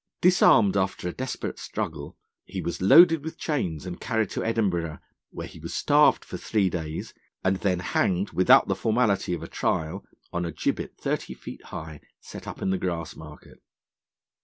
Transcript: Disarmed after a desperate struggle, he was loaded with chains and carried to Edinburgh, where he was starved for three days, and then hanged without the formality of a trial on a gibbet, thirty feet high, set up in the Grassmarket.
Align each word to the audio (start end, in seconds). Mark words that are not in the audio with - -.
Disarmed 0.19 0.75
after 0.75 1.07
a 1.07 1.13
desperate 1.13 1.59
struggle, 1.59 2.17
he 2.45 2.59
was 2.59 2.81
loaded 2.81 3.23
with 3.23 3.37
chains 3.37 3.85
and 3.85 4.01
carried 4.01 4.31
to 4.31 4.43
Edinburgh, 4.43 4.97
where 5.29 5.45
he 5.45 5.59
was 5.59 5.75
starved 5.75 6.25
for 6.25 6.37
three 6.37 6.71
days, 6.71 7.13
and 7.43 7.57
then 7.57 7.77
hanged 7.81 8.31
without 8.31 8.67
the 8.67 8.73
formality 8.75 9.35
of 9.35 9.43
a 9.43 9.47
trial 9.47 10.03
on 10.33 10.43
a 10.43 10.51
gibbet, 10.51 10.97
thirty 10.97 11.35
feet 11.35 11.65
high, 11.65 12.01
set 12.19 12.47
up 12.47 12.63
in 12.63 12.71
the 12.71 12.79
Grassmarket. 12.79 13.61